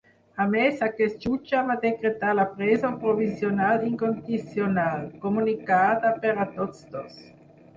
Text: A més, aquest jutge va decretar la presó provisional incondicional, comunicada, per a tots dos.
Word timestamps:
A 0.43 0.45
més, 0.51 0.79
aquest 0.85 1.19
jutge 1.25 1.59
va 1.67 1.75
decretar 1.83 2.31
la 2.39 2.47
presó 2.55 2.91
provisional 3.03 3.85
incondicional, 3.91 5.07
comunicada, 5.27 6.15
per 6.25 6.33
a 6.47 6.49
tots 6.57 6.83
dos. 6.97 7.25